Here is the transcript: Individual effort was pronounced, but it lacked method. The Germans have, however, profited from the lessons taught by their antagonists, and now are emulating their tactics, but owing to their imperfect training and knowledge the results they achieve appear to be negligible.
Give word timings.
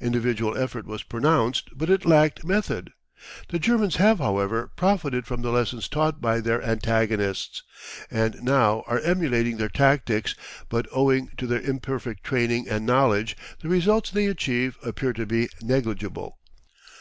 Individual 0.00 0.56
effort 0.56 0.86
was 0.86 1.02
pronounced, 1.02 1.68
but 1.76 1.90
it 1.90 2.06
lacked 2.06 2.44
method. 2.44 2.92
The 3.48 3.58
Germans 3.58 3.96
have, 3.96 4.18
however, 4.18 4.70
profited 4.76 5.26
from 5.26 5.42
the 5.42 5.50
lessons 5.50 5.88
taught 5.88 6.20
by 6.20 6.38
their 6.38 6.62
antagonists, 6.62 7.64
and 8.08 8.40
now 8.44 8.84
are 8.86 9.00
emulating 9.00 9.56
their 9.56 9.68
tactics, 9.68 10.36
but 10.68 10.86
owing 10.92 11.30
to 11.38 11.48
their 11.48 11.60
imperfect 11.60 12.22
training 12.22 12.68
and 12.68 12.86
knowledge 12.86 13.36
the 13.62 13.68
results 13.68 14.12
they 14.12 14.26
achieve 14.26 14.78
appear 14.84 15.12
to 15.12 15.26
be 15.26 15.48
negligible. 15.60 16.38